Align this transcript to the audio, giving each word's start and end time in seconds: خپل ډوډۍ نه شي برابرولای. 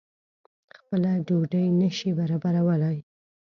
خپل 0.77 1.03
ډوډۍ 1.27 1.65
نه 1.79 1.89
شي 1.97 2.09
برابرولای. 2.19 2.97